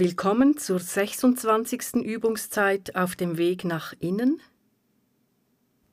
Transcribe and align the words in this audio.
Willkommen 0.00 0.56
zur 0.56 0.78
26. 0.78 1.94
Übungszeit 2.04 2.94
auf 2.94 3.16
dem 3.16 3.36
Weg 3.36 3.64
nach 3.64 3.92
innen. 3.98 4.40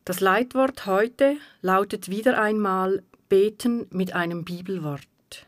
Das 0.03 0.19
Leitwort 0.19 0.85
heute 0.85 1.37
lautet 1.61 2.07
wieder 2.07 2.39
einmal 2.39 3.01
Beten 3.29 3.87
mit 3.89 4.13
einem 4.13 4.45
Bibelwort. 4.45 5.47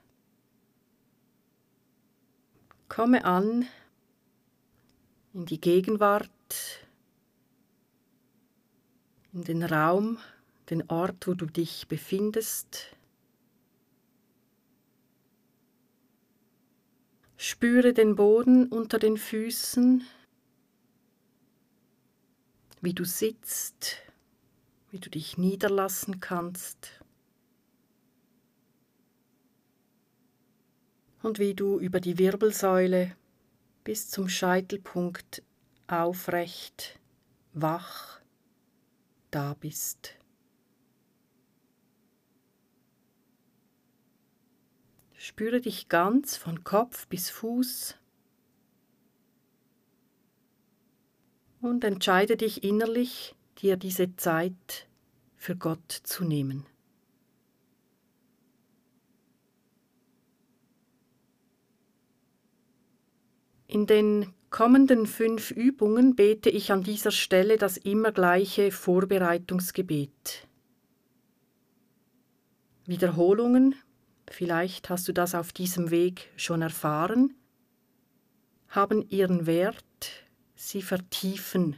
Komme 2.89 3.25
an 3.25 3.67
in 5.35 5.45
die 5.45 5.61
Gegenwart, 5.61 6.31
in 9.33 9.43
den 9.43 9.61
Raum, 9.61 10.17
den 10.71 10.89
Ort, 10.89 11.27
wo 11.27 11.35
du 11.35 11.45
dich 11.45 11.87
befindest. 11.87 12.96
Spüre 17.39 17.93
den 17.93 18.15
Boden 18.15 18.67
unter 18.67 18.97
den 18.97 19.15
Füßen, 19.15 20.03
wie 22.81 22.93
du 22.93 23.05
sitzt, 23.05 23.97
wie 24.89 24.97
du 24.97 25.09
dich 25.11 25.37
niederlassen 25.37 26.19
kannst 26.19 26.99
und 31.21 31.37
wie 31.37 31.53
du 31.53 31.79
über 31.79 31.99
die 31.99 32.17
Wirbelsäule 32.17 33.15
bis 33.83 34.09
zum 34.09 34.29
Scheitelpunkt 34.29 35.43
aufrecht, 35.85 36.99
wach 37.53 38.19
da 39.29 39.53
bist. 39.53 40.15
Spüre 45.27 45.59
dich 45.59 45.89
ganz 45.89 46.37
von 46.37 46.63
Kopf 46.63 47.05
bis 47.07 47.29
Fuß 47.29 47.97
und 51.59 51.83
entscheide 51.83 52.37
dich 52.37 52.63
innerlich, 52.63 53.35
dir 53.57 53.75
diese 53.75 54.15
Zeit 54.15 54.87
für 55.35 55.57
Gott 55.57 55.91
zu 55.91 56.23
nehmen. 56.23 56.65
In 63.67 63.85
den 63.85 64.33
kommenden 64.49 65.05
fünf 65.07 65.51
Übungen 65.51 66.15
bete 66.15 66.49
ich 66.49 66.71
an 66.71 66.83
dieser 66.83 67.11
Stelle 67.11 67.57
das 67.57 67.75
immer 67.75 68.13
gleiche 68.13 68.71
Vorbereitungsgebet. 68.71 70.47
Wiederholungen 72.85 73.75
vielleicht 74.29 74.89
hast 74.89 75.07
du 75.07 75.13
das 75.13 75.35
auf 75.35 75.53
diesem 75.53 75.89
Weg 75.91 76.31
schon 76.35 76.61
erfahren, 76.61 77.35
haben 78.69 79.07
ihren 79.09 79.45
Wert, 79.45 80.25
sie 80.55 80.81
vertiefen, 80.81 81.77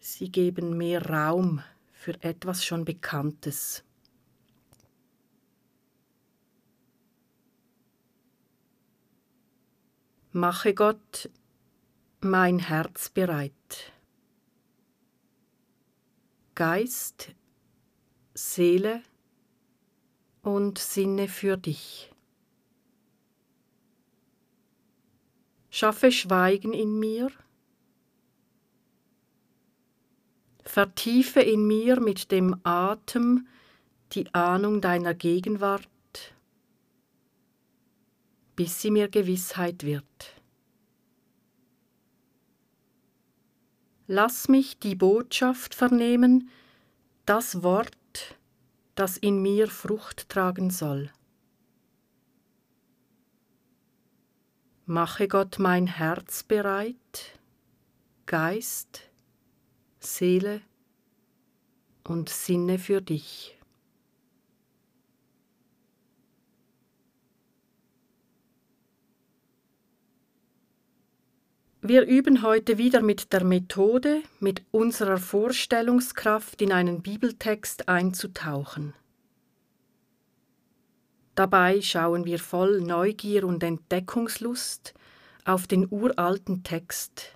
sie 0.00 0.30
geben 0.30 0.76
mehr 0.76 1.06
Raum 1.06 1.62
für 1.92 2.22
etwas 2.22 2.64
schon 2.64 2.84
Bekanntes. 2.84 3.84
Mache 10.32 10.74
Gott 10.74 11.30
mein 12.20 12.58
Herz 12.58 13.08
bereit. 13.08 13.92
Geist, 16.54 17.34
Seele, 18.34 19.02
und 20.42 20.78
Sinne 20.78 21.28
für 21.28 21.56
dich. 21.56 22.10
Schaffe 25.70 26.10
Schweigen 26.10 26.72
in 26.72 26.98
mir, 26.98 27.30
vertiefe 30.64 31.40
in 31.40 31.66
mir 31.66 32.00
mit 32.00 32.32
dem 32.32 32.60
Atem 32.64 33.46
die 34.12 34.32
Ahnung 34.34 34.80
deiner 34.80 35.14
Gegenwart, 35.14 35.88
bis 38.56 38.80
sie 38.80 38.90
mir 38.90 39.08
Gewissheit 39.08 39.84
wird. 39.84 40.04
Lass 44.06 44.48
mich 44.48 44.78
die 44.78 44.94
Botschaft 44.94 45.74
vernehmen, 45.74 46.48
das 47.26 47.62
Wort, 47.62 47.94
das 48.98 49.16
in 49.16 49.40
mir 49.40 49.68
Frucht 49.68 50.28
tragen 50.28 50.70
soll. 50.70 51.10
Mache 54.86 55.28
Gott 55.28 55.58
mein 55.58 55.86
Herz 55.86 56.42
bereit, 56.42 57.38
Geist, 58.26 59.02
Seele 60.00 60.62
und 62.04 62.28
Sinne 62.28 62.78
für 62.78 63.02
dich. 63.02 63.57
Wir 71.88 72.04
üben 72.04 72.42
heute 72.42 72.76
wieder 72.76 73.00
mit 73.00 73.32
der 73.32 73.44
Methode, 73.44 74.22
mit 74.40 74.62
unserer 74.72 75.16
Vorstellungskraft 75.16 76.60
in 76.60 76.70
einen 76.70 77.00
Bibeltext 77.00 77.88
einzutauchen. 77.88 78.92
Dabei 81.34 81.80
schauen 81.80 82.26
wir 82.26 82.40
voll 82.40 82.82
Neugier 82.82 83.46
und 83.46 83.62
Entdeckungslust 83.62 84.92
auf 85.46 85.66
den 85.66 85.90
uralten 85.90 86.62
Text. 86.62 87.32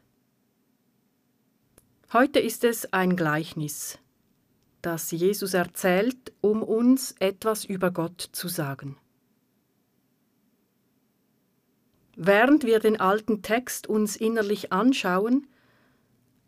Heute 2.12 2.38
ist 2.38 2.62
es 2.62 2.92
ein 2.92 3.16
Gleichnis, 3.16 3.98
das 4.82 5.12
Jesus 5.12 5.54
erzählt, 5.54 6.30
um 6.42 6.62
uns 6.62 7.14
etwas 7.20 7.64
über 7.64 7.90
Gott 7.90 8.20
zu 8.20 8.48
sagen. 8.48 8.98
Während 12.16 12.64
wir 12.64 12.78
den 12.78 13.00
alten 13.00 13.42
Text 13.42 13.86
uns 13.86 14.16
innerlich 14.16 14.72
anschauen, 14.72 15.46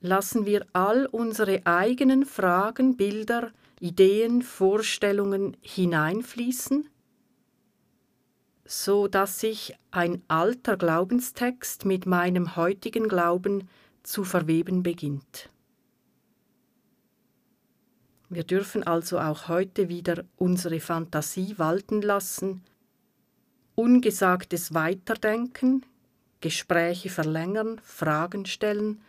lassen 0.00 0.44
wir 0.44 0.66
all 0.74 1.06
unsere 1.06 1.64
eigenen 1.64 2.26
Fragen, 2.26 2.96
Bilder, 2.96 3.50
Ideen, 3.80 4.42
Vorstellungen 4.42 5.56
hineinfließen, 5.62 6.88
so 8.66 9.08
dass 9.08 9.40
sich 9.40 9.74
ein 9.90 10.22
alter 10.28 10.76
Glaubenstext 10.76 11.86
mit 11.86 12.04
meinem 12.04 12.56
heutigen 12.56 13.08
Glauben 13.08 13.68
zu 14.02 14.24
verweben 14.24 14.82
beginnt. 14.82 15.48
Wir 18.28 18.44
dürfen 18.44 18.82
also 18.82 19.18
auch 19.18 19.48
heute 19.48 19.88
wieder 19.88 20.24
unsere 20.36 20.80
Fantasie 20.80 21.54
walten 21.56 22.02
lassen, 22.02 22.62
Ungesagtes 23.74 24.74
weiterdenken, 24.74 25.84
Gespräche 26.40 27.10
verlängern, 27.10 27.80
Fragen 27.82 28.46
stellen, 28.46 29.00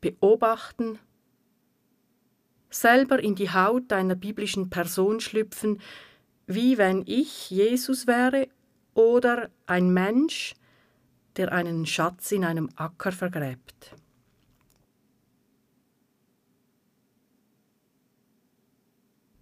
beobachten, 0.00 0.98
selber 2.70 3.18
in 3.20 3.34
die 3.34 3.50
Haut 3.50 3.92
einer 3.92 4.14
biblischen 4.14 4.70
Person 4.70 5.20
schlüpfen, 5.20 5.80
wie 6.46 6.78
wenn 6.78 7.02
ich 7.06 7.50
Jesus 7.50 8.06
wäre 8.06 8.48
oder 8.94 9.50
ein 9.66 9.92
Mensch, 9.92 10.54
der 11.36 11.52
einen 11.52 11.86
Schatz 11.86 12.32
in 12.32 12.44
einem 12.44 12.68
Acker 12.76 13.12
vergräbt. 13.12 13.94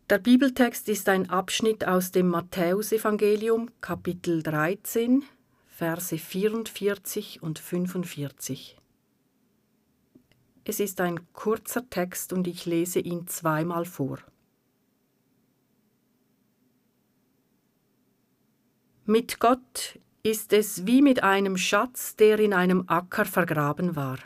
Der 0.09 0.19
Bibeltext 0.19 0.89
ist 0.89 1.09
ein 1.09 1.31
Abschnitt 1.31 1.85
aus 1.85 2.13
dem 2.13 2.29
Matthäusevangelium 2.29 3.73
Kapitel 3.81 4.41
13, 4.41 5.25
Verse 5.67 6.17
44 6.17 7.43
und 7.43 7.59
45. 7.59 8.79
Es 10.63 10.79
ist 10.79 11.01
ein 11.01 11.33
kurzer 11.33 11.91
Text 11.91 12.33
und 12.33 12.47
ich 12.47 12.67
lese 12.67 13.01
ihn 13.01 13.27
zweimal 13.27 13.85
vor. 13.85 14.21
Mit 19.07 19.41
Gott 19.41 19.99
ist 20.23 20.53
es 20.53 20.87
wie 20.87 21.03
mit 21.03 21.25
einem 21.25 21.57
Schatz, 21.57 22.15
der 22.15 22.39
in 22.39 22.55
einem 22.55 22.85
Acker 22.87 23.25
vergraben 23.25 23.97
war. 23.97 24.19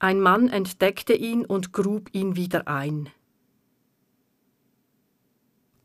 Ein 0.00 0.20
Mann 0.20 0.48
entdeckte 0.48 1.12
ihn 1.12 1.44
und 1.44 1.72
grub 1.72 2.08
ihn 2.12 2.36
wieder 2.36 2.68
ein. 2.68 3.10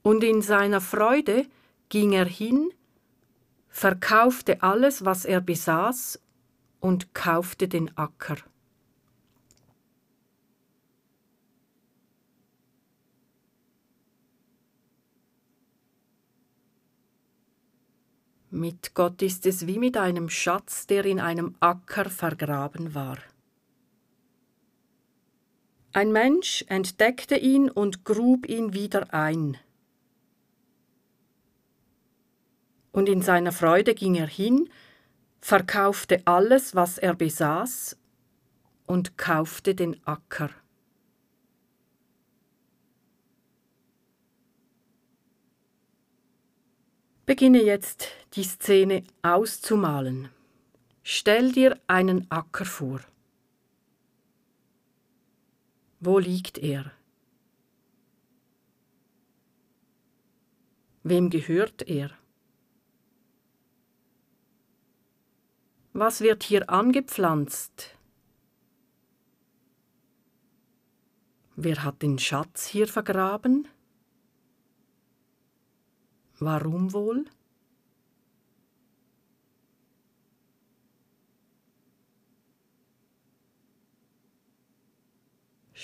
Und 0.04 0.24
in 0.24 0.42
seiner 0.42 0.82
Freude 0.82 1.48
ging 1.90 2.12
er 2.12 2.26
hin, 2.26 2.70
verkaufte 3.70 4.62
alles, 4.62 5.04
was 5.04 5.26
er 5.26 5.42
besaß, 5.42 6.20
und 6.80 7.14
kaufte 7.16 7.68
den 7.68 7.98
Acker. 7.98 8.36
Mit 18.52 18.94
Gott 18.94 19.24
ist 19.24 19.48
es 19.48 19.66
wie 19.66 19.80
mit 19.80 19.98
einem 19.98 20.30
Schatz, 20.30 20.86
der 20.86 21.06
in 21.06 21.20
einem 21.20 21.56
Acker 21.60 22.10
vergraben 22.10 22.94
war. 22.94 23.18
Ein 25.96 26.12
Mensch 26.12 26.66
entdeckte 26.70 27.36
ihn 27.36 27.70
und 27.70 28.04
grub 28.04 28.48
ihn 28.50 28.74
wieder 28.74 29.14
ein. 29.14 29.58
Und 32.92 33.08
in 33.08 33.22
seiner 33.22 33.52
Freude 33.52 33.94
ging 33.94 34.16
er 34.16 34.28
hin, 34.28 34.70
verkaufte 35.40 36.24
alles, 36.26 36.74
was 36.74 36.98
er 36.98 37.14
besaß, 37.14 37.96
und 38.88 39.20
kaufte 39.20 39.76
den 39.76 40.02
Acker. 40.06 40.50
Beginne 47.28 47.62
jetzt 47.62 48.08
die 48.34 48.44
Szene 48.44 49.04
auszumalen. 49.22 50.30
Stell 51.04 51.52
dir 51.52 51.80
einen 51.86 52.30
Acker 52.32 52.66
vor. 52.66 53.00
Wo 56.06 56.20
liegt 56.20 56.58
er? 56.58 56.92
Wem 61.04 61.30
gehört 61.30 61.84
er? 61.84 62.12
Was 65.94 66.20
wird 66.20 66.44
hier 66.44 66.70
angepflanzt? 66.70 67.98
Wer 71.56 71.82
hat 71.86 72.02
den 72.02 72.20
Schatz 72.20 72.66
hier 72.66 72.90
vergraben? 72.90 73.70
Warum 76.38 76.92
wohl? 76.92 77.24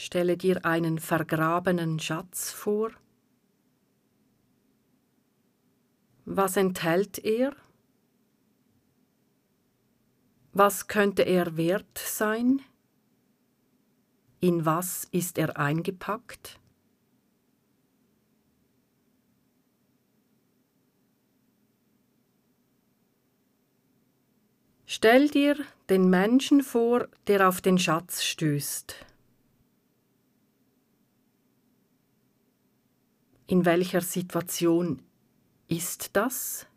Stelle 0.02 0.38
dir 0.38 0.64
einen 0.64 0.98
vergrabenen 0.98 2.00
Schatz 2.00 2.52
vor. 2.52 2.92
Was 6.24 6.56
enthält 6.56 7.18
er? 7.18 7.54
Was 10.54 10.88
könnte 10.88 11.24
er 11.24 11.58
wert 11.58 11.98
sein? 11.98 12.62
In 14.40 14.66
was 14.66 15.04
ist 15.12 15.38
er 15.38 15.58
eingepackt? 15.58 16.62
Stell 24.86 25.28
dir 25.28 25.58
den 25.90 26.10
Menschen 26.10 26.64
vor, 26.64 27.10
der 27.28 27.50
auf 27.50 27.60
den 27.60 27.78
Schatz 27.78 28.24
stößt. 28.24 29.09
In 33.50 33.66
welcher 33.66 34.02
Situation 34.02 35.02
ist 35.68 36.16
das? 36.16 36.68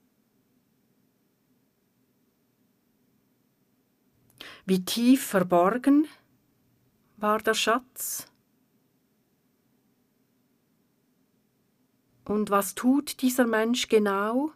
Wie 4.64 4.82
tief 4.82 5.22
verborgen 5.22 6.08
war 7.18 7.40
der 7.40 7.52
Schatz? 7.52 8.26
Und 12.24 12.48
was 12.48 12.74
tut 12.74 13.20
dieser 13.20 13.46
Mensch 13.46 13.88
genau? 13.88 14.52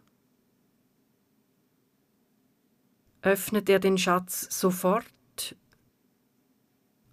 Öffnet 3.20 3.68
er 3.68 3.78
den 3.78 3.98
Schatz 3.98 4.58
sofort? 4.58 5.54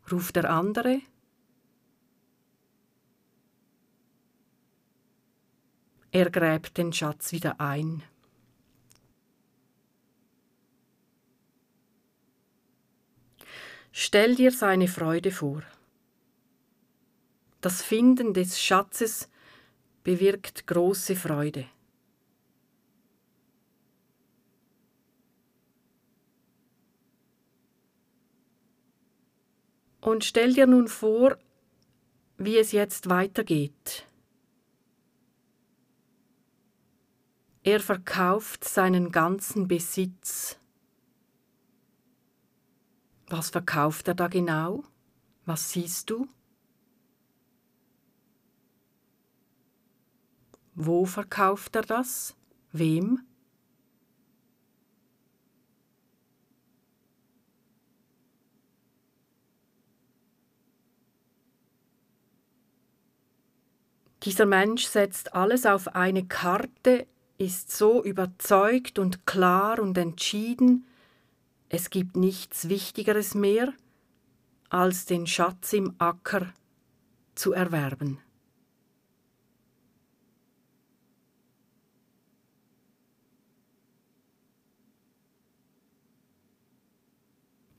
Ruft 0.10 0.38
der 0.38 0.50
andere? 0.50 1.02
Er 6.16 6.30
gräbt 6.30 6.78
den 6.78 6.94
Schatz 6.94 7.32
wieder 7.32 7.60
ein. 7.60 8.04
Stell 13.92 14.36
dir 14.36 14.52
seine 14.52 14.88
Freude 14.88 15.32
vor. 15.32 15.64
Das 17.62 17.82
Finden 17.82 18.36
des 18.36 18.62
Schatzes 18.62 19.28
bewirkt 20.04 20.68
große 20.68 21.16
Freude. 21.16 21.66
Und 30.00 30.26
stell 30.26 30.54
dir 30.54 30.68
nun 30.68 30.88
vor, 30.88 31.40
wie 32.38 32.60
es 32.60 32.72
jetzt 32.72 33.10
weitergeht. 33.10 34.06
Er 37.66 37.80
verkauft 37.80 38.66
seinen 38.66 39.14
ganzen 39.14 39.70
Besitz. 39.70 40.60
Was 43.28 43.52
verkauft 43.52 44.10
er 44.10 44.16
da 44.16 44.28
genau? 44.28 44.84
Was 45.46 45.72
siehst 45.72 46.10
du? 46.10 46.28
Wo 50.76 51.06
verkauft 51.06 51.78
er 51.78 51.84
das? 51.84 52.36
Wem? 52.74 53.22
Dieser 64.24 64.46
Mensch 64.46 64.86
setzt 64.86 65.34
alles 65.34 65.66
auf 65.66 65.96
eine 65.96 66.26
Karte, 66.26 67.08
ist 67.44 67.76
so 67.76 68.02
überzeugt 68.04 69.00
und 69.00 69.26
klar 69.26 69.80
und 69.80 69.98
entschieden, 69.98 70.86
es 71.68 71.90
gibt 71.90 72.16
nichts 72.16 72.70
Wichtigeres 72.70 73.36
mehr, 73.36 73.74
als 74.70 75.06
den 75.06 75.28
Schatz 75.28 75.74
im 75.74 75.94
Acker 75.98 76.54
zu 77.36 77.52
erwerben. 77.52 78.20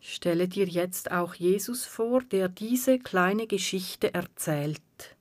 Stelle 0.00 0.47
dir 0.47 0.66
jetzt 0.66 1.11
auch 1.11 1.35
Jesus 1.35 1.87
vor, 1.87 2.23
der 2.23 2.49
diese 2.49 2.99
kleine 2.99 3.47
Geschichte 3.47 4.12
erzählt. 4.12 5.13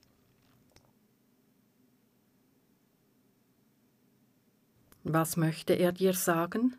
Was 5.04 5.36
möchte 5.36 5.74
er 5.74 5.92
dir 5.92 6.14
sagen? 6.14 6.78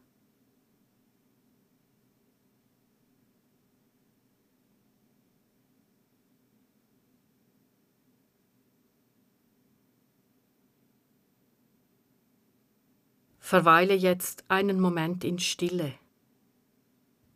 Verweile 13.39 13.93
jetzt 13.93 14.45
einen 14.49 14.81
Moment 14.81 15.23
in 15.23 15.39
Stille. 15.39 15.95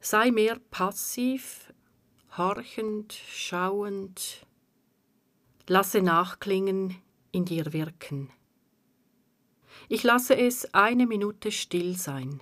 Sei 0.00 0.30
mehr 0.30 0.58
passiv, 0.70 1.70
horchend, 2.36 3.12
schauend. 3.12 4.46
Lasse 5.66 6.00
Nachklingen 6.00 6.96
in 7.30 7.44
dir 7.44 7.74
wirken. 7.74 8.32
Ich 9.90 10.02
lasse 10.02 10.36
es 10.36 10.74
eine 10.74 11.06
Minute 11.06 11.50
still 11.50 11.96
sein. 11.96 12.40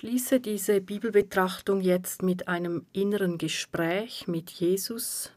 Schließe 0.00 0.38
diese 0.38 0.80
Bibelbetrachtung 0.80 1.80
jetzt 1.80 2.22
mit 2.22 2.46
einem 2.46 2.86
inneren 2.92 3.36
Gespräch 3.36 4.28
mit 4.28 4.48
Jesus, 4.48 5.32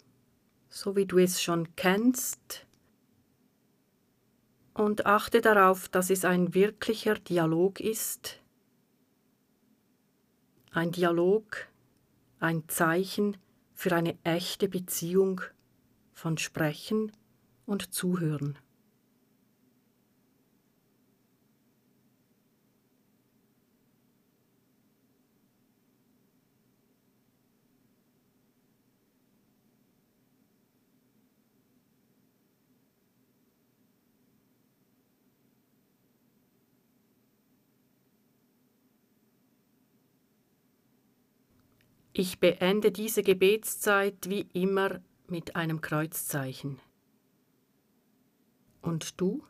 so 0.70 0.96
wie 0.96 1.08
du 1.08 1.18
es 1.18 1.42
schon 1.42 1.76
kennst, 1.76 2.68
und 4.76 5.08
achte 5.08 5.42
darauf, 5.42 5.90
dass 5.90 6.12
es 6.12 6.26
ein 6.26 6.54
wirklicher 6.54 7.16
Dialog 7.16 7.80
ist, 7.80 8.40
ein 10.70 10.92
Dialog, 10.92 11.68
ein 12.40 12.64
Zeichen 12.68 13.38
für 13.74 13.96
eine 13.96 14.16
echte 14.24 14.70
Beziehung 14.70 15.42
von 16.14 16.38
Sprechen 16.38 17.12
und 17.66 17.96
Zuhören. 17.96 18.60
Ich 42.14 42.40
beende 42.40 42.92
diese 42.92 43.24
Gebetszeit 43.24 44.30
wie 44.30 44.42
immer 44.54 45.02
mit 45.28 45.56
einem 45.56 45.80
Kreuzzeichen. 45.80 46.80
Und 48.82 49.22
du? 49.22 49.44